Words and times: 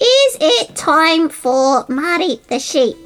is 0.00 0.36
it 0.40 0.74
time 0.76 1.28
for 1.28 1.84
Marty 1.88 2.40
the 2.48 2.58
sheep? 2.58 2.96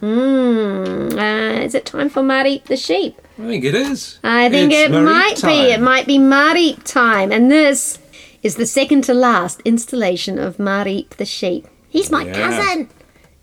Hmm, 0.00 1.18
uh, 1.18 1.60
is 1.64 1.74
it 1.74 1.86
time 1.86 2.08
for 2.08 2.22
Marty 2.22 2.62
the 2.66 2.76
sheep? 2.76 3.16
I 3.38 3.42
think 3.46 3.64
it 3.64 3.74
is. 3.74 4.18
I 4.22 4.48
think 4.48 4.72
It's 4.72 4.88
it 4.88 4.90
Marie 4.90 5.04
might 5.04 5.36
time. 5.36 5.50
be. 5.50 5.70
It 5.72 5.80
might 5.80 6.06
be 6.06 6.18
Marty 6.18 6.74
time, 6.84 7.32
and 7.32 7.50
this 7.50 7.98
is 8.42 8.56
the 8.56 8.66
second 8.66 9.02
to 9.04 9.14
last 9.14 9.60
installation 9.64 10.38
of 10.38 10.58
Marty 10.58 11.08
the 11.16 11.24
sheep. 11.24 11.66
He's 11.88 12.10
my 12.10 12.24
Yeah. 12.24 12.34
cousin. 12.34 12.88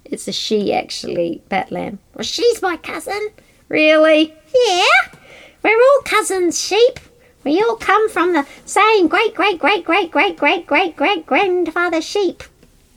It's 0.06 0.28
a 0.28 0.32
she, 0.32 0.72
actually, 0.74 1.42
Batlam. 1.50 1.98
Well, 2.14 2.24
she's 2.24 2.62
my 2.62 2.78
cousin. 2.78 3.30
Really? 3.70 4.34
Yeah, 4.68 5.18
we're 5.64 5.72
all 5.82 6.02
cousins, 6.06 6.62
sheep. 6.62 7.00
We 7.44 7.62
all 7.62 7.76
come 7.78 8.10
from 8.10 8.34
the 8.34 8.46
same 8.66 9.08
great, 9.08 9.34
great, 9.36 9.60
great, 9.60 9.84
great, 9.86 10.12
great, 10.12 10.38
great, 10.38 10.68
great, 10.68 10.96
great 10.96 11.26
grandfather 11.26 12.02
sheep 12.02 12.44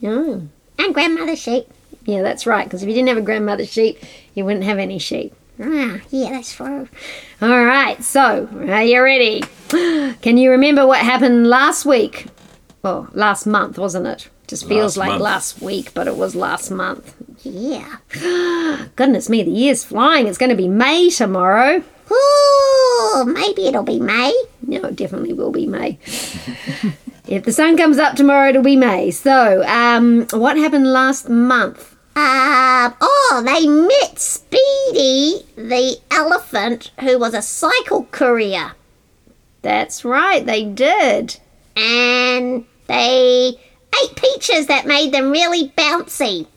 Oh. 0.03 0.43
and 0.79 0.93
grandmother 0.93 1.35
sheep. 1.35 1.67
Yeah, 2.05 2.21
that's 2.21 2.45
right, 2.47 2.63
because 2.63 2.83
if 2.83 2.87
you 2.87 2.93
didn't 2.95 3.09
have 3.09 3.17
a 3.17 3.21
grandmother 3.21 3.65
sheep, 3.65 3.99
you 4.33 4.45
wouldn't 4.45 4.63
have 4.65 4.77
any 4.79 4.97
sheep. 4.99 5.33
Ah, 5.61 5.99
yeah, 6.11 6.29
that's 6.31 6.55
true. 6.55 6.87
All 7.41 7.65
right, 7.65 8.01
so 8.03 8.47
are 8.69 8.83
you 8.83 9.01
ready? 9.01 9.43
Can 10.21 10.37
you 10.37 10.51
remember 10.51 10.85
what 10.87 10.99
happened 10.99 11.47
last 11.47 11.85
week? 11.85 12.27
Oh, 12.83 13.07
last 13.13 13.45
month, 13.45 13.77
wasn't 13.77 14.07
it? 14.07 14.29
Just 14.47 14.67
feels 14.67 14.95
Last 14.95 14.97
like 14.97 15.09
month. 15.09 15.21
last 15.23 15.61
week, 15.61 15.93
but 15.93 16.07
it 16.07 16.15
was 16.15 16.33
last 16.35 16.71
month. 16.71 17.13
Yeah. 17.43 17.97
Goodness 18.95 19.27
me, 19.29 19.43
the 19.43 19.51
year's 19.51 19.83
flying. 19.83 20.27
It's 20.27 20.37
going 20.37 20.51
to 20.51 20.55
be 20.55 20.69
May 20.69 21.09
tomorrow. 21.09 21.83
Ooh, 22.09 23.25
maybe 23.25 23.67
it'll 23.67 23.83
be 23.83 23.99
May. 23.99 24.31
No, 24.61 24.83
it 24.85 24.95
definitely 24.95 25.33
will 25.33 25.51
be 25.51 25.67
May. 25.67 25.99
if 27.27 27.43
the 27.43 27.51
sun 27.51 27.77
comes 27.77 27.97
up 27.97 28.15
tomorrow, 28.15 28.49
it'll 28.49 28.63
be 28.63 28.75
May. 28.75 29.11
So, 29.11 29.63
um, 29.67 30.27
what 30.31 30.57
happened 30.57 30.91
last 30.91 31.29
month? 31.29 31.93
Um, 32.15 32.95
oh, 32.99 33.43
they 33.45 33.67
met 33.67 34.17
Speedy, 34.19 35.45
the 35.55 35.97
elephant, 36.09 36.91
who 37.01 37.19
was 37.19 37.33
a 37.33 37.41
cycle 37.41 38.05
courier. 38.11 38.71
That's 39.61 40.03
right, 40.03 40.45
they 40.45 40.63
did. 40.63 41.39
and 41.75 42.65
they 42.87 43.53
ate 44.03 44.15
peaches 44.15 44.67
that 44.67 44.87
made 44.87 45.11
them 45.11 45.29
really 45.31 45.69
bouncy. 45.77 46.47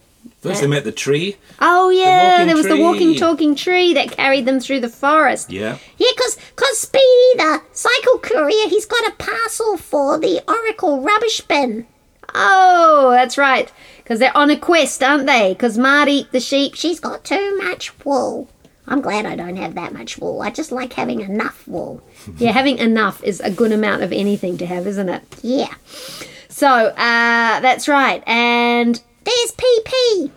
First, 0.41 0.63
they 0.63 0.67
met 0.67 0.85
the 0.85 0.93
tree. 0.93 1.37
Oh 1.61 1.91
yeah, 1.91 2.31
walking 2.31 2.47
there 2.47 2.57
was 2.57 2.67
the 2.67 2.79
walking, 2.79 3.15
talking 3.15 3.55
tree 3.55 3.93
that 3.93 4.11
carried 4.11 4.47
them 4.47 4.59
through 4.59 4.81
the 4.81 4.89
forest. 4.89 5.51
Yeah. 5.51 5.77
Yeah, 5.99 6.09
because 6.17 6.39
cause 6.57 6.79
Speedy, 6.79 7.05
the 7.37 7.61
cycle 7.73 8.19
courier, 8.21 8.69
he's 8.69 8.87
got 8.87 9.07
a 9.07 9.17
parcel 9.17 9.77
for 9.77 10.19
the 10.19 10.43
Oracle 10.49 11.03
rubbish 11.03 11.43
bin. 11.43 11.87
Oh, 12.35 13.11
that's 13.13 13.37
right. 13.37 13.71
Because 13.99 14.19
they're 14.19 14.37
on 14.37 14.51
a 14.51 14.57
quest, 14.57 15.03
aren't 15.03 15.27
they? 15.27 15.53
Because 15.53 15.77
Marty 15.77 16.27
the 16.33 16.41
sheep. 16.41 16.75
She, 16.75 16.89
She's 16.89 17.01
got 17.01 17.23
too 17.23 17.59
much 17.59 17.93
wool. 18.05 18.49
I'm 18.87 19.03
glad 19.03 19.27
I 19.27 19.37
don't 19.37 19.57
have 19.57 19.75
that 19.75 19.93
much 19.93 20.19
wool. 20.19 20.41
I 20.43 20.51
just 20.51 20.73
like 20.73 20.95
having 20.95 21.21
enough 21.21 21.69
wool. 21.69 22.03
yeah, 22.39 22.53
having 22.53 22.79
enough 22.79 23.23
is 23.23 23.41
a 23.41 23.51
good 23.51 23.73
amount 23.73 24.03
of 24.03 24.13
anything 24.13 24.57
to 24.59 24.67
have, 24.67 24.87
isn't 24.87 25.09
it? 25.09 25.23
Yeah. 25.43 25.75
So, 26.49 26.67
uh, 26.67 27.61
that's 27.61 27.87
right. 27.89 28.23
And 28.27 29.01
There's 29.25 29.53
PP. 29.53 30.31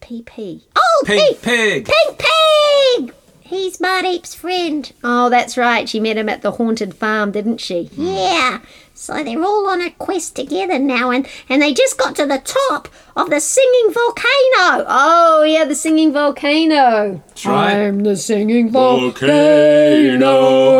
PP. 0.00 0.62
Oh, 0.76 1.02
Pig, 1.06 1.40
Pig. 1.42 1.84
pig. 1.84 1.86
Pig 1.86 2.18
Pig! 2.18 3.14
He's 3.40 3.78
Mareep's 3.78 4.34
friend. 4.34 4.92
Oh, 5.04 5.30
that's 5.30 5.56
right. 5.56 5.88
She 5.88 6.00
met 6.00 6.16
him 6.16 6.28
at 6.28 6.42
the 6.42 6.52
haunted 6.52 6.94
farm, 6.94 7.30
didn't 7.30 7.58
she? 7.58 7.84
Hmm. 7.84 8.02
Yeah. 8.06 8.60
So 8.98 9.22
they're 9.22 9.44
all 9.44 9.68
on 9.68 9.82
a 9.82 9.90
quest 9.90 10.36
together 10.36 10.78
now, 10.78 11.10
and, 11.10 11.28
and 11.50 11.60
they 11.60 11.74
just 11.74 11.98
got 11.98 12.16
to 12.16 12.24
the 12.24 12.38
top 12.38 12.88
of 13.14 13.28
the 13.28 13.40
singing 13.40 13.92
volcano. 13.92 14.86
Oh, 14.88 15.44
yeah, 15.46 15.66
the 15.66 15.74
singing 15.74 16.14
volcano. 16.14 17.22
That's 17.28 17.44
right. 17.44 17.74
I'm 17.74 18.04
the 18.04 18.16
singing 18.16 18.70
Volcano. 18.70 19.28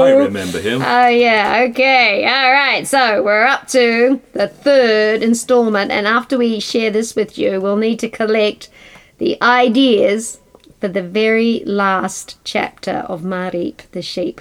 I 0.01 0.13
remember 0.13 0.59
him. 0.61 0.81
Oh, 0.81 1.09
yeah, 1.09 1.67
okay. 1.69 2.25
All 2.25 2.53
right, 2.53 2.87
so 2.87 3.23
we're 3.23 3.45
up 3.45 3.69
to 3.69 4.19
the 4.33 4.49
third 4.49 5.23
installment, 5.23 5.91
and 5.91 6.07
after 6.07 6.39
we 6.39 6.59
share 6.59 6.91
this 6.91 7.15
with 7.15 7.37
you, 7.37 7.61
we'll 7.61 7.77
need 7.77 7.99
to 7.99 8.09
collect 8.09 8.71
the 9.19 9.37
ideas 9.43 10.41
for 10.81 10.89
the 10.89 11.03
very 11.03 11.63
last 11.67 12.39
chapter 12.45 13.05
of 13.11 13.21
Mareep 13.21 13.91
the 13.91 14.01
Sheep. 14.01 14.41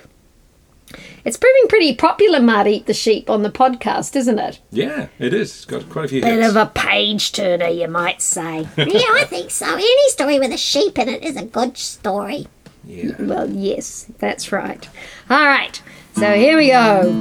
It's 1.26 1.38
proving 1.38 1.68
pretty 1.68 1.96
popular, 1.96 2.40
Mareep 2.40 2.86
the 2.86 2.94
Sheep, 2.94 3.30
on 3.30 3.42
the 3.44 3.50
podcast, 3.50 4.16
isn't 4.16 4.38
it? 4.40 4.60
Yeah, 4.72 5.08
it 5.20 5.34
is. 5.34 5.50
It's 5.52 5.66
got 5.66 5.90
quite 5.90 6.06
a 6.06 6.08
few 6.10 6.22
Bit 6.22 6.40
hits. 6.40 6.50
of 6.50 6.56
a 6.56 6.68
page 6.68 7.32
turner, 7.32 7.68
you 7.68 7.88
might 7.88 8.22
say. 8.22 8.60
yeah, 8.78 9.12
I 9.14 9.26
think 9.28 9.50
so. 9.52 9.66
Any 9.74 10.10
story 10.10 10.40
with 10.40 10.52
a 10.52 10.58
sheep 10.58 10.98
in 11.00 11.10
it 11.10 11.24
is 11.24 11.36
a 11.36 11.44
good 11.46 11.78
story. 11.78 12.48
Yeah. 12.84 13.16
Well, 13.20 13.50
yes, 13.50 14.06
that's 14.20 14.52
right. 14.52 14.88
All 15.30 15.46
right, 15.46 15.82
so 16.14 16.34
here 16.36 16.56
we 16.58 16.68
go. 16.68 17.12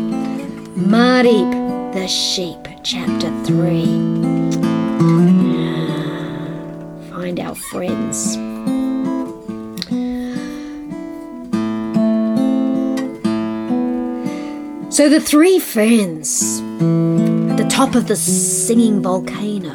Mareep 0.76 1.94
the 1.94 2.06
Sheep, 2.06 2.58
Chapter 2.82 3.31
3. 3.44 3.84
Find 7.10 7.41
our 7.41 7.54
friends. 7.54 8.36
So 14.94 15.09
the 15.09 15.21
three 15.21 15.59
friends 15.59 16.60
at 17.50 17.56
the 17.56 17.66
top 17.69 17.97
of 17.97 18.06
the 18.06 18.15
singing 18.15 19.03
volcano 19.03 19.75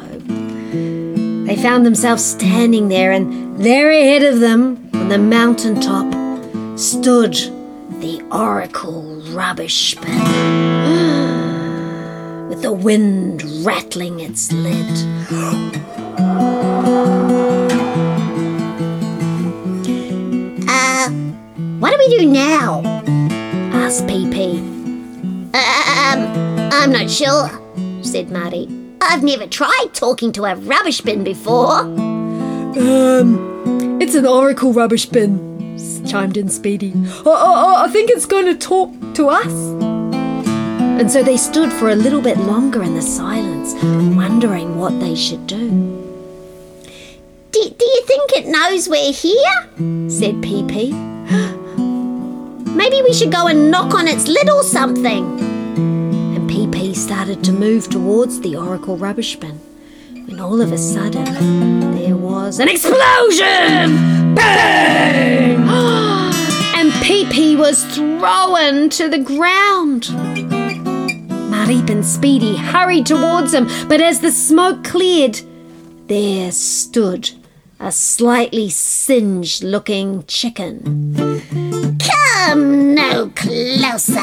they 1.50 1.56
found 1.56 1.84
themselves 1.84 2.24
standing 2.24 2.88
there, 2.88 3.12
and 3.12 3.58
there 3.58 3.90
ahead 3.90 4.22
of 4.22 4.40
them, 4.40 4.88
on 4.94 5.08
the 5.08 5.18
mountaintop 5.18 6.14
stood 6.78 7.34
the 8.00 8.22
Oracle 8.30 9.20
rubbish 9.32 9.96
bin. 9.96 10.06
With 12.48 12.62
the 12.62 12.72
wind 12.72 13.42
rattling 13.66 14.20
its 14.20 14.52
lid. 14.52 14.86
Uh, 20.72 21.08
what 21.80 21.90
do 21.90 21.96
we 21.98 22.08
do 22.18 22.26
now? 22.26 22.80
asked 23.72 24.06
PP, 24.06 24.69
Um, 25.52 26.72
I'm 26.72 26.92
not 26.92 27.10
sure. 27.10 27.50
said 28.02 28.30
Marty. 28.30 28.68
I've 29.00 29.24
never 29.24 29.46
tried 29.46 29.88
talking 29.92 30.30
to 30.32 30.44
a 30.44 30.54
rubbish 30.54 31.00
bin 31.00 31.24
before. 31.24 31.80
Um, 31.80 33.98
it's 34.00 34.14
an 34.14 34.26
Oracle 34.26 34.72
rubbish 34.72 35.06
bin, 35.06 35.76
chimed 36.06 36.36
in 36.36 36.48
Speedy. 36.48 36.92
I, 37.26 37.30
I, 37.30 37.84
I 37.86 37.88
think 37.88 38.10
it's 38.10 38.26
going 38.26 38.46
to 38.46 38.54
talk 38.54 38.92
to 39.14 39.28
us. 39.28 39.52
And 41.00 41.10
so 41.10 41.24
they 41.24 41.36
stood 41.36 41.72
for 41.72 41.90
a 41.90 41.96
little 41.96 42.20
bit 42.20 42.38
longer 42.38 42.84
in 42.84 42.94
the 42.94 43.02
silence, 43.02 43.74
wondering 44.14 44.78
what 44.78 45.00
they 45.00 45.16
should 45.16 45.48
do. 45.48 45.68
Do, 47.50 47.74
do 47.76 47.84
you 47.84 48.02
think 48.06 48.30
it 48.36 48.46
knows 48.46 48.88
we're 48.88 49.12
here? 49.12 50.08
Said 50.08 50.36
PP. 50.36 51.60
Maybe 52.74 53.02
we 53.02 53.12
should 53.12 53.32
go 53.32 53.48
and 53.48 53.70
knock 53.70 53.94
on 53.94 54.06
its 54.06 54.28
or 54.28 54.62
something. 54.62 55.40
And 56.36 56.48
PP 56.48 56.94
started 56.94 57.42
to 57.44 57.52
move 57.52 57.88
towards 57.88 58.40
the 58.40 58.56
Oracle 58.56 58.96
rubbish 58.96 59.36
bin. 59.36 59.60
When 60.26 60.38
all 60.38 60.60
of 60.60 60.72
a 60.72 60.78
sudden, 60.78 61.24
there 61.94 62.16
was 62.16 62.60
an 62.60 62.68
explosion! 62.68 64.34
Bang! 64.34 65.56
and 66.76 66.92
PP 67.02 67.58
was 67.58 67.84
thrown 67.94 68.88
to 68.90 69.08
the 69.08 69.18
ground. 69.18 70.04
Mareep 71.50 71.90
and 71.90 72.06
Speedy 72.06 72.56
hurried 72.56 73.06
towards 73.06 73.52
him, 73.52 73.68
but 73.88 74.00
as 74.00 74.20
the 74.20 74.30
smoke 74.30 74.84
cleared, 74.84 75.40
there 76.06 76.52
stood 76.52 77.30
a 77.80 77.90
slightly 77.90 78.68
singed 78.68 79.64
looking 79.64 80.24
chicken. 80.26 81.19
No 83.00 83.30
closer. 83.34 84.20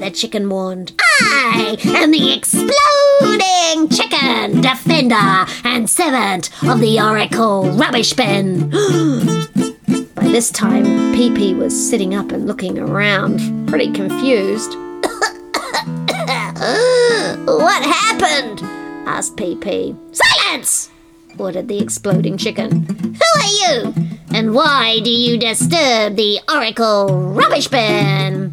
The 0.00 0.10
chicken 0.14 0.48
warned. 0.48 0.92
I 1.20 1.76
am 1.84 2.10
the 2.10 2.32
exploding 2.32 3.88
chicken, 3.88 4.60
defender 4.60 5.46
and 5.64 5.90
servant 5.90 6.50
of 6.64 6.80
the 6.80 7.00
Oracle 7.00 7.70
rubbish 7.72 8.12
bin. 8.12 8.70
By 10.14 10.28
this 10.28 10.50
time, 10.50 11.14
Pee 11.14 11.34
Pee 11.34 11.54
was 11.54 11.74
sitting 11.74 12.14
up 12.14 12.32
and 12.32 12.46
looking 12.46 12.78
around, 12.78 13.68
pretty 13.68 13.90
confused. 13.92 14.74
what 17.46 17.82
happened? 17.82 18.60
asked 19.06 19.36
Pee 19.36 19.56
Pee. 19.56 19.94
Silence! 20.12 20.90
Ordered 21.38 21.68
the 21.68 21.78
exploding 21.80 22.36
chicken. 22.36 22.86
Who 22.86 23.40
are 23.40 23.46
you? 23.46 23.94
And 24.32 24.54
why 24.54 25.00
do 25.00 25.10
you 25.10 25.38
disturb 25.38 26.16
the 26.16 26.40
Oracle 26.52 27.08
rubbish 27.32 27.68
bin? 27.68 28.52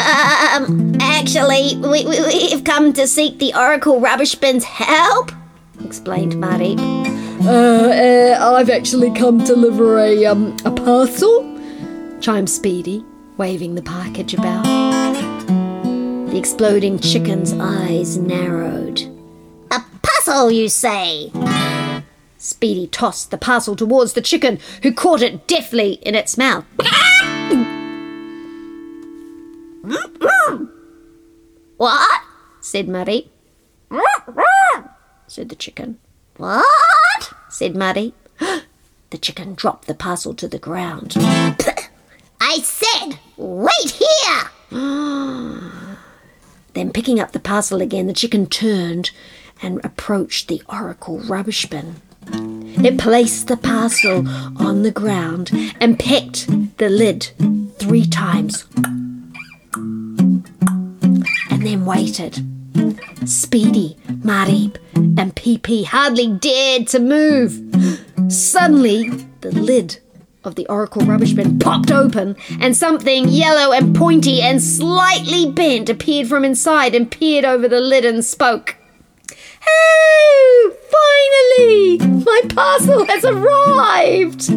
Um, 0.00 0.96
actually, 1.00 1.76
we, 1.76 2.06
we, 2.06 2.20
we've 2.22 2.64
come 2.64 2.92
to 2.94 3.06
seek 3.06 3.38
the 3.38 3.54
Oracle 3.54 4.00
rubbish 4.00 4.34
bin's 4.34 4.64
help, 4.64 5.30
explained 5.84 6.40
Marty. 6.40 6.76
Uh, 7.42 7.50
uh, 7.50 8.54
I've 8.54 8.70
actually 8.70 9.12
come 9.12 9.38
to 9.40 9.46
deliver 9.46 9.98
a, 9.98 10.26
um, 10.26 10.56
a 10.64 10.70
parcel, 10.70 11.58
chimed 12.20 12.50
Speedy, 12.50 13.04
waving 13.36 13.74
the 13.74 13.82
package 13.82 14.34
about. 14.34 14.64
The 16.30 16.38
exploding 16.38 16.98
chicken's 16.98 17.52
eyes 17.54 18.16
narrowed. 18.16 19.09
Puzzle, 20.30 20.52
you 20.52 20.68
say? 20.68 21.32
Speedy 22.38 22.86
tossed 22.86 23.32
the 23.32 23.36
parcel 23.36 23.74
towards 23.74 24.12
the 24.12 24.22
chicken, 24.22 24.60
who 24.84 24.92
caught 24.92 25.22
it 25.22 25.48
deftly 25.48 25.94
in 26.02 26.14
its 26.14 26.38
mouth. 26.38 26.64
what? 31.78 32.22
said 32.60 32.88
Muddy. 32.88 33.32
said 35.26 35.48
the 35.48 35.56
chicken. 35.56 35.98
What? 36.36 37.32
said 37.48 37.74
Muddy. 37.74 38.14
the 38.38 39.18
chicken 39.18 39.54
dropped 39.54 39.88
the 39.88 39.94
parcel 39.94 40.32
to 40.34 40.46
the 40.46 40.60
ground. 40.60 41.14
I 42.40 42.60
said, 42.62 43.18
wait 43.36 43.90
here! 43.90 44.50
Then, 46.72 46.92
picking 46.92 47.18
up 47.18 47.32
the 47.32 47.40
parcel 47.40 47.82
again, 47.82 48.06
the 48.06 48.12
chicken 48.12 48.46
turned 48.46 49.10
and 49.62 49.80
approached 49.84 50.48
the 50.48 50.62
oracle 50.68 51.18
rubbish 51.20 51.66
bin. 51.66 51.96
It 52.82 52.98
placed 52.98 53.48
the 53.48 53.56
parcel 53.56 54.26
on 54.58 54.82
the 54.82 54.90
ground 54.90 55.50
and 55.80 55.98
pecked 55.98 56.46
the 56.78 56.88
lid 56.88 57.30
three 57.78 58.06
times. 58.06 58.66
And 61.50 61.66
then 61.66 61.84
waited. 61.84 62.44
Speedy, 63.26 63.96
Mareep, 64.06 64.76
and 65.18 65.34
Pee 65.34 65.84
hardly 65.84 66.28
dared 66.28 66.86
to 66.88 66.98
move. 66.98 67.60
Suddenly, 68.28 69.10
the 69.40 69.52
lid 69.52 69.98
of 70.42 70.54
the 70.54 70.66
oracle 70.68 71.02
rubbish 71.02 71.32
bin 71.32 71.58
popped 71.58 71.90
open, 71.90 72.36
and 72.60 72.74
something 72.76 73.28
yellow 73.28 73.72
and 73.72 73.94
pointy 73.94 74.40
and 74.40 74.62
slightly 74.62 75.50
bent 75.50 75.90
appeared 75.90 76.28
from 76.28 76.44
inside 76.44 76.94
and 76.94 77.10
peered 77.10 77.44
over 77.44 77.68
the 77.68 77.80
lid 77.80 78.04
and 78.06 78.24
spoke. 78.24 78.76
Oh, 79.72 80.72
finally! 80.96 81.98
My 82.24 82.40
parcel 82.48 83.04
has 83.06 83.24
arrived! 83.24 84.50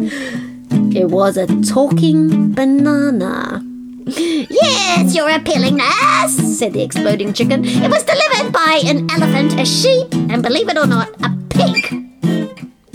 It 0.96 1.10
was 1.10 1.36
a 1.36 1.46
talking 1.62 2.52
banana. 2.52 3.62
Yes, 4.06 5.14
your 5.14 5.28
appealingness, 5.30 6.30
said 6.58 6.72
the 6.72 6.82
exploding 6.82 7.32
chicken. 7.32 7.64
It 7.64 7.90
was 7.90 8.04
delivered 8.04 8.52
by 8.52 8.82
an 8.84 9.10
elephant, 9.10 9.58
a 9.58 9.64
sheep, 9.64 10.12
and 10.30 10.42
believe 10.42 10.68
it 10.68 10.76
or 10.76 10.86
not, 10.86 11.08
a 11.22 11.30
pig, 11.50 12.04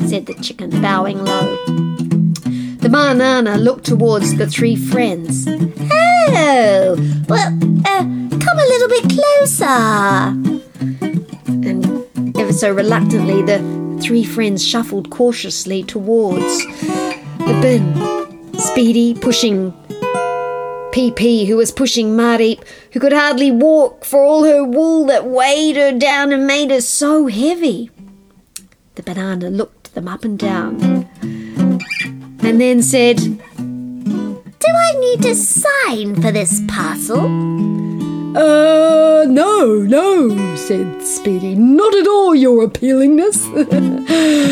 said 0.07 0.27
the 0.27 0.36
chicken, 0.42 0.69
bowing 0.81 1.25
low. 1.25 1.57
The 2.77 2.89
banana 2.89 3.57
looked 3.57 3.86
towards 3.86 4.36
the 4.36 4.48
three 4.48 4.75
friends. 4.75 5.48
Oh, 5.48 6.95
well, 7.27 7.54
uh, 7.86 8.04
come 8.04 8.57
a 8.57 8.68
little 8.69 8.88
bit 8.88 9.10
closer. 9.10 10.36
Ever 12.50 12.57
so 12.57 12.72
reluctantly, 12.74 13.44
the 13.44 13.60
three 14.01 14.24
friends 14.24 14.66
shuffled 14.66 15.12
cautiously 15.12 15.84
towards 15.84 16.66
the 16.81 17.60
bin. 17.62 18.60
Speedy 18.60 19.13
pushing 19.13 19.72
Pee, 20.92 21.46
who 21.46 21.57
was 21.57 21.72
pushing 21.72 22.18
Mareep, 22.18 22.63
who 22.92 23.00
could 23.00 23.13
hardly 23.13 23.51
walk 23.51 24.04
for 24.04 24.24
all 24.24 24.46
her 24.46 24.63
wool 24.63 25.06
that 25.06 25.28
weighed 25.28 25.75
her 25.75 25.92
down 25.92 26.34
and 26.34 26.48
made 26.48 26.72
her 26.72 26.81
so 26.81 27.28
heavy. 27.28 27.92
The 28.95 29.04
banana 29.04 29.52
looked 29.52 29.94
them 29.94 30.07
up 30.07 30.24
and 30.24 30.40
down 30.40 31.07
and 31.22 32.60
then 32.60 32.81
said, 32.81 33.18
Do 33.18 34.68
I 34.68 35.00
need 35.00 35.22
to 35.22 35.36
sign 35.36 36.19
for 36.19 36.31
this 36.31 36.63
parcel? 36.68 37.79
Uh, 38.36 39.26
no, 39.28 39.81
no, 39.81 40.56
said 40.56 41.02
Speedy. 41.02 41.56
Not 41.56 41.96
at 41.96 42.08
all, 42.08 42.36
your 42.36 42.68
appealingness. 42.68 43.44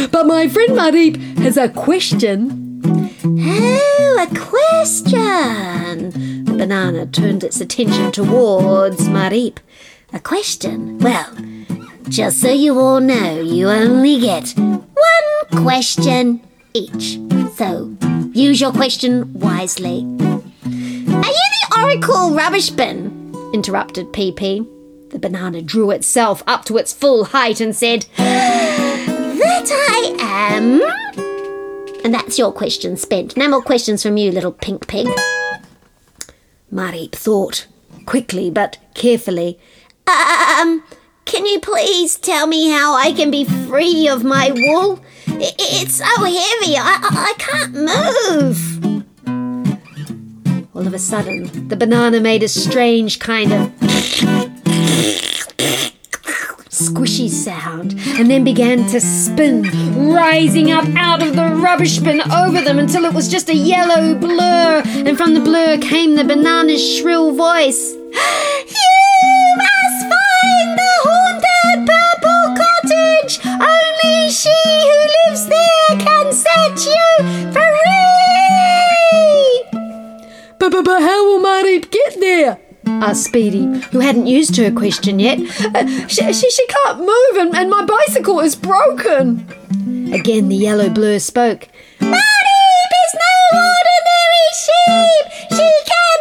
but 0.11 0.25
my 0.25 0.47
friend 0.47 0.71
Mareep 0.71 1.17
has 1.37 1.57
a 1.57 1.69
question. 1.69 2.81
Oh, 3.23 4.27
a 4.27 4.35
question! 4.35 6.11
Banana 6.45 7.05
turned 7.05 7.43
its 7.43 7.61
attention 7.61 8.11
towards 8.11 9.07
Mareep. 9.09 9.57
A 10.11 10.19
question? 10.19 10.97
Well, 10.97 11.35
just 12.09 12.41
so 12.41 12.51
you 12.51 12.79
all 12.79 12.99
know, 12.99 13.39
you 13.39 13.69
only 13.69 14.19
get 14.19 14.55
one 14.57 15.63
question 15.63 16.41
each. 16.73 17.19
So, 17.55 17.95
use 18.33 18.59
your 18.59 18.71
question 18.71 19.31
wisely. 19.33 19.99
Are 20.01 21.33
you 21.33 21.47
the 21.59 21.77
Oracle 21.79 22.33
rubbish 22.33 22.71
bin? 22.71 23.16
Interrupted 23.53 24.11
Pee. 24.13 24.31
The 25.09 25.19
banana 25.19 25.61
drew 25.61 25.91
itself 25.91 26.43
up 26.45 26.65
to 26.65 26.77
its 26.77 26.93
full 26.93 27.25
height 27.25 27.61
and 27.61 27.75
said, 27.75 28.05
That 28.17 29.69
I 29.71 30.15
am. 30.19 30.81
And 32.03 32.13
that's 32.13 32.37
your 32.37 32.51
question 32.51 32.97
spent. 32.97 33.37
No 33.37 33.47
more 33.47 33.61
questions 33.61 34.03
from 34.03 34.17
you, 34.17 34.31
little 34.31 34.51
pink 34.51 34.87
pig. 34.87 35.07
Mareep 36.71 37.13
thought, 37.13 37.67
quickly 38.05 38.49
but 38.49 38.77
carefully. 38.93 39.59
Um, 40.07 40.83
can 41.25 41.45
you 41.45 41.59
please 41.59 42.17
tell 42.17 42.47
me 42.47 42.69
how 42.69 42.95
I 42.95 43.11
can 43.11 43.31
be 43.31 43.45
free 43.45 44.07
of 44.07 44.23
my 44.23 44.51
wool? 44.51 45.03
It's 45.27 45.95
so 45.95 46.05
heavy, 46.05 46.77
I, 46.77 46.99
I 47.01 47.33
can't 47.37 47.73
move. 47.73 48.86
Of 50.87 50.93
a 50.93 50.99
sudden, 50.99 51.67
the 51.67 51.75
banana 51.75 52.21
made 52.21 52.43
a 52.43 52.47
strange 52.47 53.19
kind 53.19 53.51
of 53.51 53.71
squishy 56.69 57.29
sound 57.29 57.95
and 58.17 58.31
then 58.31 58.45
began 58.45 58.87
to 58.91 59.01
spin, 59.01 59.63
rising 60.13 60.71
up 60.71 60.85
out 60.95 61.21
of 61.21 61.35
the 61.35 61.49
rubbish 61.61 61.97
bin 61.97 62.21
over 62.31 62.61
them 62.61 62.79
until 62.79 63.03
it 63.03 63.13
was 63.13 63.27
just 63.27 63.49
a 63.49 63.53
yellow 63.53 64.15
blur, 64.15 64.81
and 64.85 65.17
from 65.17 65.33
the 65.33 65.41
blur 65.41 65.77
came 65.77 66.15
the 66.15 66.23
banana's 66.23 66.81
shrill 66.81 67.33
voice. 67.33 67.93
But, 80.77 80.85
but, 80.85 80.99
but 80.99 81.01
how 81.01 81.25
will 81.25 81.43
Mareep 81.43 81.89
get 81.89 82.19
there? 82.19 82.59
asked 82.85 83.23
Speedy, 83.23 83.65
who 83.91 83.99
hadn't 83.99 84.27
used 84.27 84.55
her 84.57 84.71
question 84.71 85.17
yet. 85.17 85.39
Uh, 85.73 86.07
she, 86.07 86.31
she, 86.31 86.51
she 86.51 86.67
can't 86.67 86.99
move 86.99 87.35
and, 87.37 87.55
and 87.55 87.67
my 87.71 87.83
bicycle 87.83 88.39
is 88.41 88.55
broken. 88.55 89.39
Again, 90.13 90.49
the 90.49 90.55
yellow 90.55 90.89
blur 90.89 91.17
spoke. 91.17 91.67
Mareep 91.99 92.91
is 93.05 93.15
no 93.15 93.57
ordinary 93.57 94.49
sheep! 94.61 95.25
She 95.57 95.71
can 95.89 96.19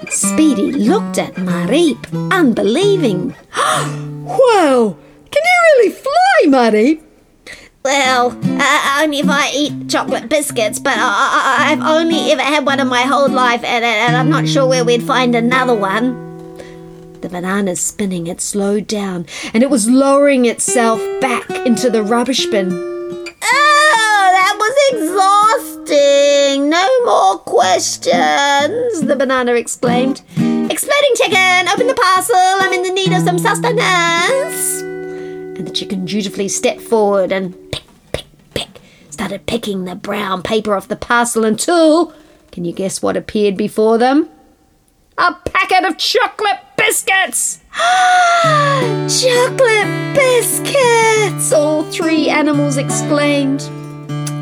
fly! 0.00 0.08
Speedy 0.08 0.72
looked 0.72 1.18
at 1.18 1.34
Mareep, 1.34 2.32
unbelieving. 2.32 3.34
Wow! 4.26 4.96
Can 5.30 5.42
you 5.44 5.58
really 5.76 5.90
fly, 5.90 6.46
Mareep? 6.46 7.05
Well, 7.86 8.36
uh, 8.42 9.00
only 9.00 9.20
if 9.20 9.28
I 9.28 9.48
eat 9.54 9.88
chocolate 9.88 10.28
biscuits, 10.28 10.80
but 10.80 10.94
I, 10.96 11.68
I've 11.70 11.80
only 11.82 12.32
ever 12.32 12.42
had 12.42 12.66
one 12.66 12.80
in 12.80 12.88
my 12.88 13.02
whole 13.02 13.28
life, 13.28 13.62
and, 13.62 13.84
and 13.84 14.16
I'm 14.16 14.28
not 14.28 14.48
sure 14.48 14.66
where 14.66 14.84
we'd 14.84 15.04
find 15.04 15.36
another 15.36 15.72
one. 15.72 16.56
The 17.20 17.28
banana's 17.28 17.80
spinning, 17.80 18.26
it 18.26 18.40
slowed 18.40 18.88
down, 18.88 19.26
and 19.54 19.62
it 19.62 19.70
was 19.70 19.88
lowering 19.88 20.46
itself 20.46 21.00
back 21.20 21.48
into 21.64 21.88
the 21.88 22.02
rubbish 22.02 22.46
bin. 22.46 22.72
Oh, 22.72 24.30
that 24.32 24.56
was 24.58 24.74
insulting. 25.78 26.68
No 26.68 27.04
more 27.04 27.38
questions, 27.38 29.00
the 29.02 29.14
banana 29.16 29.52
exclaimed. 29.52 30.22
Exploding 30.36 31.14
chicken, 31.14 31.68
open 31.68 31.86
the 31.86 31.94
parcel. 31.94 32.34
I'm 32.36 32.72
in 32.72 32.82
the 32.82 32.90
need 32.90 33.12
of 33.12 33.22
some 33.22 33.38
sustenance. 33.38 34.80
And 34.80 35.64
the 35.64 35.70
chicken 35.72 36.04
dutifully 36.04 36.48
stepped 36.48 36.80
forward 36.80 37.30
and 37.30 37.54
started 39.16 39.46
picking 39.46 39.86
the 39.86 39.94
brown 39.94 40.42
paper 40.42 40.74
off 40.74 40.88
the 40.88 40.94
parcel 40.94 41.42
until, 41.42 42.12
can 42.52 42.66
you 42.66 42.72
guess 42.74 43.00
what 43.00 43.16
appeared 43.16 43.56
before 43.56 43.96
them? 43.96 44.28
A 45.16 45.32
packet 45.32 45.86
of 45.86 45.96
chocolate 45.96 46.60
biscuits! 46.76 47.62
chocolate 49.22 50.14
biscuits! 50.14 51.50
All 51.50 51.84
three 51.84 52.28
animals 52.28 52.76
exclaimed. 52.76 53.60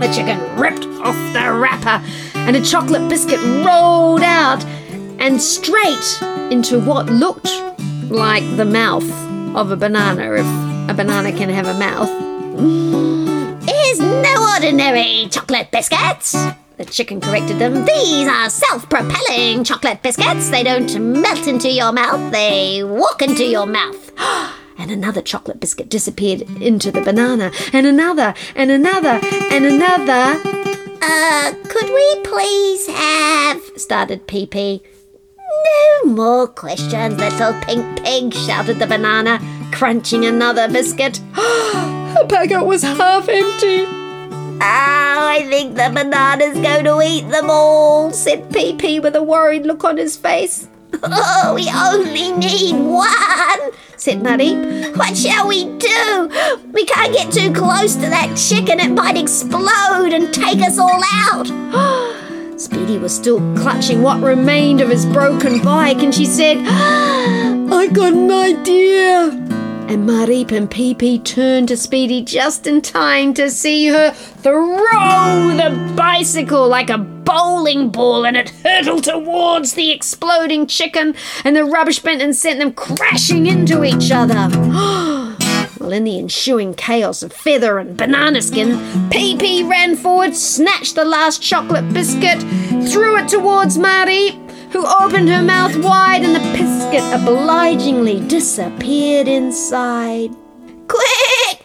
The 0.00 0.11
chicken 0.12 0.40
ripped 0.59 0.87
off 1.04 1.14
the 1.33 1.52
wrapper, 1.52 2.04
and 2.35 2.57
a 2.57 2.61
chocolate 2.61 3.09
biscuit 3.09 3.38
rolled 3.64 4.23
out 4.23 4.64
and 5.21 5.40
straight 5.40 6.21
into 6.50 6.81
what 6.81 7.07
looked 7.07 7.62
like 8.11 8.43
the 8.57 8.64
mouth 8.64 9.09
of 9.54 9.71
a 9.71 9.76
banana, 9.76 10.33
if 10.33 10.90
a 10.90 10.95
banana 10.95 11.31
can 11.31 11.49
have 11.49 11.69
a 11.69 11.78
mouth. 11.78 13.25
Is 13.68 13.99
no 13.99 14.52
ordinary 14.54 15.28
chocolate 15.30 15.71
biscuits. 15.71 16.33
The 16.76 16.85
chicken 16.85 17.21
corrected 17.21 17.59
them. 17.59 17.85
These 17.85 18.28
are 18.28 18.50
self 18.50 18.88
propelling 18.90 19.64
chocolate 19.64 20.02
biscuits. 20.02 20.50
They 20.50 20.62
don't 20.62 20.94
melt 21.21 21.47
into 21.47 21.71
your 21.71 21.92
mouth, 21.92 22.33
they 22.33 22.83
walk 22.85 23.23
into 23.23 23.44
your 23.44 23.66
mouth. 23.66 24.12
And 24.76 24.90
another 24.90 25.23
chocolate 25.23 25.61
biscuit 25.61 25.88
disappeared 25.88 26.42
into 26.61 26.90
the 26.90 27.00
banana, 27.00 27.52
and 27.73 27.87
another, 27.87 28.35
and 28.56 28.73
another, 28.73 29.21
and 29.23 29.64
another. 29.64 30.40
Uh, 31.00 31.54
could 31.68 31.88
we 31.90 32.21
please 32.25 32.88
have. 32.88 33.62
started 33.76 34.26
Pee 34.26 34.47
Pee. 34.47 34.83
No 36.04 36.11
more 36.11 36.49
questions, 36.49 37.16
little 37.21 37.52
pink 37.62 38.02
pig, 38.02 38.35
shouted 38.35 38.80
the 38.80 38.88
banana, 38.88 39.38
crunching 39.71 40.25
another 40.25 40.66
biscuit. 40.68 41.21
The 42.14 42.26
packet 42.28 42.64
was 42.64 42.83
half 42.83 43.28
empty. 43.28 43.87
Oh, 43.87 44.61
I 44.61 45.44
think 45.49 45.75
the 45.75 45.90
banana's 45.90 46.54
going 46.61 46.85
to 46.85 47.00
eat 47.02 47.28
them 47.28 47.50
all, 47.50 48.12
said 48.12 48.52
Pee 48.52 48.76
Pee 48.76 49.00
with 49.00 49.16
a 49.16 49.23
worried 49.23 49.66
look 49.66 49.83
on 49.83 49.97
his 49.97 50.16
face. 50.16 50.68
Oh, 51.02 51.54
we 51.54 51.68
only 51.68 52.30
need 52.30 52.76
one, 52.76 53.73
said 53.97 54.23
Muddy. 54.23 54.54
What 54.92 55.16
shall 55.16 55.49
we 55.49 55.64
do? 55.78 56.30
We 56.73 56.87
can't 56.87 57.12
get 57.12 57.33
too 57.33 57.52
close 57.52 57.94
to 57.97 58.09
that 58.09 58.37
chicken, 58.37 58.78
it 58.78 58.92
might 58.92 59.18
explode 59.18 60.12
and 60.12 60.33
take 60.33 60.62
us 60.62 60.78
all 60.78 61.02
out. 61.25 61.49
Speedy 62.61 62.97
was 62.97 63.14
still 63.14 63.40
clutching 63.56 64.02
what 64.02 64.23
remained 64.23 64.80
of 64.80 64.88
his 64.88 65.04
broken 65.04 65.61
bike, 65.62 65.99
and 65.99 66.14
she 66.14 66.26
said, 66.26 66.59
I 66.66 67.88
got 67.92 68.12
an 68.12 68.30
idea. 68.30 69.53
And 69.87 70.09
Mareep 70.09 70.50
and 70.50 70.71
Pee 70.71 70.95
Pee 70.95 71.19
turned 71.19 71.69
to 71.69 71.76
Speedy 71.76 72.23
just 72.23 72.67
in 72.67 72.81
time 72.81 73.35
to 73.35 73.50
see 73.50 73.88
her 73.88 74.12
throw 74.12 74.50
the 75.57 75.93
bicycle 75.95 76.67
like 76.67 76.88
a 76.88 76.97
bowling 76.99 77.91
ball 77.91 78.25
and 78.25 78.37
it 78.37 78.49
hurtled 78.49 79.05
towards 79.05 79.75
the 79.75 79.91
exploding 79.91 80.67
chicken 80.67 81.14
and 81.45 81.55
the 81.55 81.64
rubbish 81.64 81.99
bin 81.99 82.23
and 82.23 82.35
sent 82.35 82.61
them 82.61 82.73
crashing 82.73 83.47
into 83.47 83.85
each 83.85 84.11
other. 84.11 84.49
Well, 85.81 85.93
in 85.93 86.05
the 86.05 86.19
ensuing 86.19 86.73
chaos 86.73 87.23
of 87.23 87.31
feather 87.31 87.79
and 87.79 87.95
banana 87.95 88.41
skin, 88.41 89.11
Pee 89.11 89.37
Pee 89.37 89.64
ran 89.64 89.97
forward, 89.97 90.35
snatched 90.35 90.95
the 90.95 91.05
last 91.05 91.43
chocolate 91.43 91.93
biscuit, 91.93 92.41
threw 92.88 93.19
it 93.19 93.29
towards 93.29 93.76
Mareep, 93.76 94.43
who 94.75 94.85
opened 95.00 95.28
her 95.28 95.40
mouth 95.40 95.76
wide, 95.76 96.25
and 96.25 96.35
the 96.35 96.40
biscuit 96.50 97.04
obligingly 97.14 98.19
disappeared 98.26 99.28
inside. 99.28 100.31
Quick! 100.88 101.64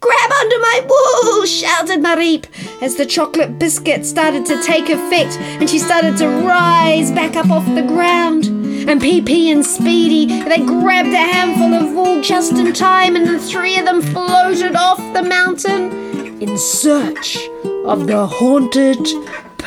Grab 0.00 0.32
under 0.40 0.58
my 0.58 0.86
wool! 0.88 1.44
shouted 1.44 2.00
Mareep 2.00 2.46
as 2.82 2.96
the 2.96 3.04
chocolate 3.04 3.58
biscuit 3.58 4.06
started 4.06 4.46
to 4.46 4.62
take 4.62 4.88
effect 4.88 5.36
and 5.60 5.68
she 5.68 5.78
started 5.78 6.16
to 6.16 6.26
rise 6.26 7.12
back 7.12 7.36
up 7.36 7.50
off 7.50 7.66
the 7.74 7.82
ground. 7.82 8.46
And 8.88 8.98
Pee 8.98 9.50
and 9.50 9.64
Speedy, 9.64 10.26
they 10.44 10.64
grabbed 10.64 11.10
a 11.10 11.16
handful 11.18 11.74
of 11.74 11.94
wool 11.94 12.22
just 12.22 12.52
in 12.52 12.72
time 12.72 13.14
and 13.14 13.26
the 13.26 13.38
three 13.38 13.78
of 13.78 13.84
them 13.84 14.00
floated 14.00 14.74
off 14.74 14.98
the 15.12 15.22
mountain 15.22 16.40
in 16.40 16.56
search 16.56 17.36
of 17.84 18.06
the 18.06 18.26
haunted 18.26 19.06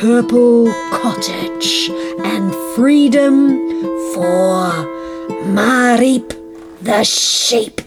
purple 0.02 0.66
cottage 0.90 1.88
and 2.24 2.52
freedom 2.74 3.56
for 4.12 4.72
Mareep 5.46 6.28
the 6.80 7.04
sheep. 7.04 7.80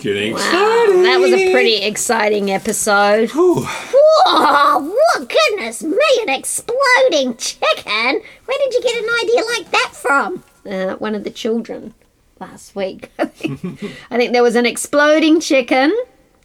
Getting 0.00 0.34
That 0.34 1.18
was 1.20 1.32
a 1.32 1.52
pretty 1.52 1.76
exciting 1.76 2.50
episode. 2.50 3.30
Whoa, 3.34 4.80
what 4.80 5.28
goodness 5.28 5.84
me, 5.84 5.96
an 6.22 6.28
exploding 6.28 7.36
chicken! 7.36 8.20
Where 8.46 8.58
did 8.64 8.74
you 8.74 8.82
get 8.82 8.96
an 8.96 9.08
idea 9.22 9.42
like 9.44 9.70
that 9.70 9.92
from? 9.92 10.42
Uh, 10.66 10.96
one 10.96 11.14
of 11.14 11.22
the 11.22 11.30
children 11.30 11.94
last 12.40 12.74
week. 12.74 13.12
I 13.20 13.26
think 13.26 14.32
there 14.32 14.42
was 14.42 14.56
an 14.56 14.66
exploding 14.66 15.38
chicken. 15.38 15.96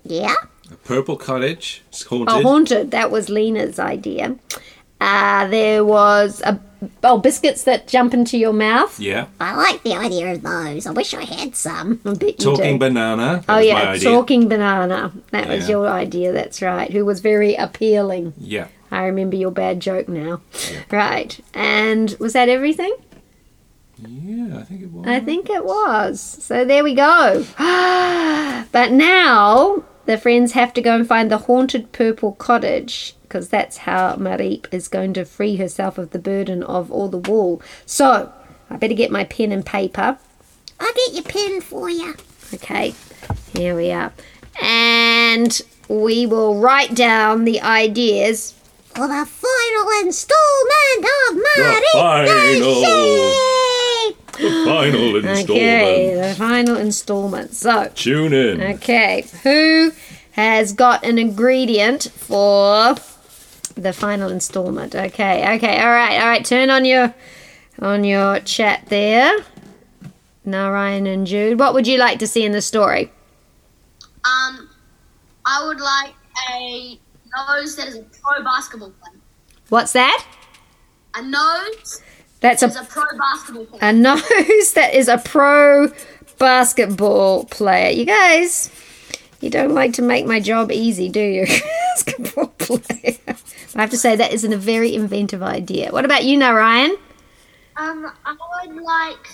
Yeah? 0.06 0.36
a 0.72 0.76
purple 0.78 1.16
cottage. 1.18 1.84
It's 1.90 2.04
haunted. 2.04 2.30
Oh, 2.36 2.42
haunted. 2.42 2.92
That 2.92 3.12
was 3.12 3.30
Lena's 3.30 3.78
idea. 3.80 4.36
Uh, 5.02 5.46
there 5.48 5.84
was 5.86 6.42
a 6.42 6.60
oh 7.04 7.18
biscuits 7.18 7.64
that 7.66 7.88
jump 7.88 8.14
into 8.14 8.38
your 8.38 8.54
mouth. 8.54 9.00
yeah. 9.00 9.28
I 9.40 9.56
like 9.56 9.84
the 9.84 9.94
idea 9.94 10.32
of 10.34 10.42
those. 10.42 10.88
I 10.88 10.92
wish 10.92 11.14
I 11.14 11.24
had 11.24 11.56
some. 11.56 12.00
I 12.06 12.14
bet 12.14 12.22
you 12.24 12.34
Talking 12.56 12.76
do. 12.76 12.86
banana. 12.86 13.44
That 13.46 13.54
Oh 13.54 13.58
was 13.58 13.62
my 13.74 13.82
yeah, 13.84 13.90
idea. 13.92 14.10
talking 14.10 14.48
banana. 14.48 15.12
That 15.32 15.48
was 15.50 15.66
Yeah. 15.68 15.76
your 15.76 15.88
idea. 15.90 16.32
That's 16.32 16.62
right. 16.62 16.90
Who 16.92 17.04
was 17.06 17.20
very 17.20 17.56
appealing. 17.56 18.34
Yeah. 18.38 18.68
I 18.92 19.04
remember 19.06 19.36
your 19.36 19.52
bad 19.52 19.80
joke 19.82 20.08
now. 20.08 20.42
Right. 20.90 21.40
And 21.54 22.16
was 22.20 22.34
that 22.34 22.50
everything? 22.50 22.96
Yeah, 24.00 24.60
I 24.60 24.64
think 24.64 24.82
it 24.82 24.92
was. 24.92 25.08
I 25.08 25.20
think 25.20 25.50
it 25.50 25.66
was. 25.66 26.22
So 26.22 26.66
there 26.66 26.84
we 26.84 26.94
go. 26.96 27.46
but 28.72 28.92
now 28.92 29.84
the 30.06 30.18
friends 30.18 30.54
have 30.54 30.74
to 30.74 30.82
go 30.82 30.96
and 30.96 31.08
find 31.08 31.32
the 31.32 31.40
haunted 31.40 31.92
purple 31.92 32.34
cottage 32.34 33.16
because 33.24 33.50
that's 33.50 33.78
how 33.78 34.16
Mareep 34.16 34.68
is 34.72 34.88
going 34.88 35.14
to 35.14 35.26
free 35.26 35.58
herself 35.58 35.98
of 35.98 36.12
the 36.12 36.20
burden 36.20 36.64
of 36.64 36.92
all 36.92 37.10
the 37.10 37.18
wool. 37.18 37.62
So 37.86 38.32
I 38.70 38.78
better 38.78 38.94
get 38.94 39.12
my 39.12 39.24
pen 39.24 39.52
and 39.52 39.66
paper. 39.66 40.18
I'll 40.80 40.94
get 40.94 41.14
your 41.14 41.24
pen 41.24 41.62
for 41.62 41.90
you. 41.90 42.16
Okay, 42.54 42.94
here 43.54 43.76
we 43.76 43.92
are. 43.92 44.14
And 44.62 45.60
we 45.90 46.26
will 46.26 46.60
write 46.60 46.96
down 46.96 47.46
the 47.46 47.62
ideas. 47.62 48.54
For 48.86 49.08
the 49.08 49.26
final 49.26 50.06
installment 50.06 51.06
of 51.30 51.36
my 51.36 51.82
final. 51.94 53.65
The 54.38 54.64
final 54.66 55.16
installment. 55.16 55.50
Okay, 55.50 56.16
the 56.16 56.36
final 56.36 56.78
installment. 56.78 57.54
So, 57.54 57.92
Tune 57.96 58.34
in. 58.34 58.62
Okay, 58.62 59.26
who 59.44 59.92
has 60.32 60.74
got 60.74 61.06
an 61.06 61.18
ingredient 61.18 62.12
for 62.16 62.96
the 63.76 63.94
final 63.94 64.30
installment? 64.30 64.96
Okay, 64.96 65.56
okay, 65.56 65.80
all 65.82 65.90
right, 65.90 66.20
all 66.22 66.28
right. 66.28 66.46
Turn 66.46 66.70
on 66.70 66.86
your 66.86 67.14
on 67.80 68.04
your 68.04 68.40
chat 68.42 68.86
there. 68.88 69.38
Now 70.44 70.72
Ryan 70.72 71.08
and 71.08 71.26
Jude, 71.26 71.60
what 71.60 71.74
would 71.74 71.88
you 71.88 71.98
like 71.98 72.20
to 72.20 72.28
see 72.28 72.46
in 72.46 72.52
the 72.52 72.62
story? 72.62 73.12
Um, 74.24 74.70
I 75.46 75.66
would 75.66 75.80
like 75.80 76.14
a 76.52 77.00
nose 77.48 77.76
that 77.76 77.88
is 77.88 77.96
a 77.96 78.04
pro 78.22 78.44
basketball 78.44 78.92
player. 78.92 79.20
What's 79.70 79.94
that? 79.94 80.26
A 81.16 81.22
nose 81.24 82.02
That's 82.46 82.62
a 82.62 82.68
a 82.68 82.86
pro 82.86 83.04
basketball 83.18 83.66
player. 83.66 83.90
a 83.90 83.94
nose 83.94 84.74
that 84.74 84.94
is 84.94 85.08
a 85.08 85.18
pro 85.18 85.92
basketball 86.38 87.46
player. 87.46 87.90
You 87.90 88.06
guys, 88.06 88.70
you 89.42 89.50
don't 89.50 89.74
like 89.74 89.94
to 89.94 90.04
make 90.04 90.28
my 90.28 90.40
job 90.40 90.72
easy, 90.72 91.10
do 91.10 91.20
you? 91.20 91.46
basketball 91.96 92.48
player. 92.48 93.18
I 93.76 93.82
have 93.82 93.90
to 93.90 93.98
say 93.98 94.16
that 94.16 94.32
isn't 94.32 94.54
a 94.54 94.58
very 94.58 94.94
inventive 94.94 95.42
idea. 95.42 95.92
What 95.92 96.06
about 96.06 96.24
you, 96.24 96.38
Narayan? 96.38 96.92
Um, 97.78 98.12
I 98.26 98.36
would 98.68 98.76
like 98.76 99.28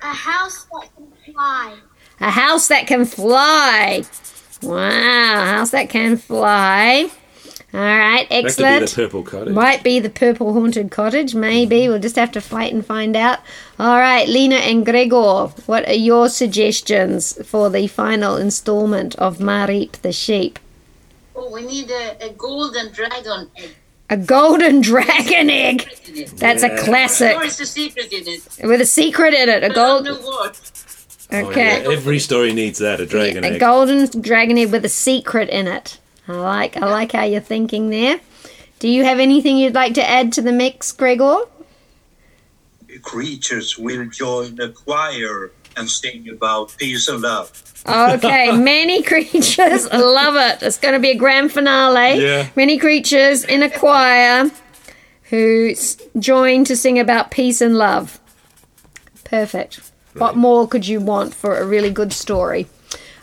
a 0.00 0.14
house 0.14 0.66
that 0.72 0.88
can 0.96 1.34
fly. 1.34 1.76
A 2.20 2.30
house 2.30 2.68
that 2.68 2.86
can 2.86 3.06
fly. 3.06 4.04
Wow, 4.62 5.42
a 5.42 5.46
house 5.46 5.72
that 5.72 5.90
can 5.90 6.16
fly. 6.16 7.10
All 7.74 7.80
right, 7.80 8.28
That 8.30 8.44
could 8.44 8.56
be 8.56 8.64
excellent. 8.64 8.88
the 8.90 8.94
purple 8.94 9.22
cottage. 9.24 9.52
Might 9.54 9.82
be 9.82 9.98
the 9.98 10.08
purple 10.08 10.52
haunted 10.52 10.90
cottage, 10.92 11.34
maybe. 11.34 11.80
Mm-hmm. 11.80 11.90
We'll 11.90 11.98
just 11.98 12.14
have 12.16 12.30
to 12.32 12.40
fight 12.40 12.72
and 12.72 12.86
find 12.86 13.16
out. 13.16 13.40
All 13.80 13.98
right, 13.98 14.28
Lena 14.28 14.56
and 14.56 14.86
Gregor, 14.86 15.48
what 15.66 15.86
are 15.88 15.92
your 15.92 16.28
suggestions 16.28 17.44
for 17.46 17.70
the 17.70 17.86
final 17.88 18.36
installment 18.36 19.16
of 19.16 19.38
Mareep 19.38 19.92
the 20.02 20.12
sheep? 20.12 20.58
Oh, 21.34 21.50
we 21.50 21.62
need 21.66 21.90
a, 21.90 22.26
a 22.26 22.30
golden 22.34 22.92
dragon 22.92 23.50
egg. 23.56 23.74
A 24.08 24.16
golden 24.16 24.80
dragon 24.92 25.50
egg. 25.50 25.88
in 26.06 26.16
it. 26.18 26.36
That's 26.36 26.62
a 26.62 26.76
classic 26.78 27.36
Or 27.36 27.42
is 27.44 27.56
the 27.56 27.66
secret 27.66 28.12
in 28.12 28.28
it? 28.28 28.68
with 28.68 28.80
a 28.80 28.86
secret 28.86 29.34
in 29.34 29.48
it. 29.48 29.62
A 29.64 29.66
I 29.66 29.68
don't 29.70 29.74
gold. 29.74 30.04
know 30.04 30.26
what. 30.26 30.60
Oh, 31.32 31.38
Okay. 31.48 31.82
yeah, 31.82 31.90
Every 31.90 32.20
story 32.20 32.52
needs 32.52 32.78
that, 32.78 33.00
a 33.00 33.06
dragon 33.06 33.42
a 33.42 33.48
egg. 33.48 33.52
A 33.54 33.58
golden 33.58 34.20
dragon 34.20 34.58
egg 34.58 34.70
with 34.70 34.84
a 34.84 34.88
secret 34.88 35.48
in 35.48 35.66
it. 35.66 35.98
I 36.28 36.32
like. 36.32 36.76
I 36.76 36.86
like 36.86 37.12
how 37.12 37.24
you're 37.24 37.40
thinking 37.40 37.90
there. 37.90 38.20
Do 38.78 38.88
you 38.88 39.04
have 39.04 39.18
anything 39.18 39.56
you'd 39.56 39.74
like 39.74 39.94
to 39.94 40.08
add 40.08 40.32
to 40.34 40.42
the 40.42 40.52
mix, 40.52 40.92
Gregor? 40.92 41.40
creatures 43.02 43.78
will 43.78 44.06
join 44.06 44.60
a 44.60 44.68
choir 44.68 45.52
and 45.76 45.90
sing 45.90 46.28
about 46.28 46.74
peace 46.78 47.08
and 47.08 47.20
love. 47.20 47.62
Okay, 47.86 48.52
many 48.56 49.02
creatures. 49.02 49.86
I 49.88 49.98
love 49.98 50.36
it. 50.36 50.62
It's 50.62 50.78
going 50.78 50.94
to 50.94 51.00
be 51.00 51.10
a 51.10 51.16
grand 51.16 51.52
finale. 51.52 52.22
Yeah. 52.22 52.48
Many 52.56 52.78
creatures 52.78 53.44
in 53.44 53.62
a 53.62 53.70
choir 53.70 54.50
who 55.24 55.74
join 56.18 56.64
to 56.64 56.76
sing 56.76 56.98
about 56.98 57.30
peace 57.30 57.60
and 57.60 57.76
love. 57.76 58.20
Perfect. 59.24 59.90
What 60.14 60.36
more 60.36 60.68
could 60.68 60.86
you 60.86 61.00
want 61.00 61.34
for 61.34 61.58
a 61.58 61.66
really 61.66 61.90
good 61.90 62.12
story? 62.12 62.68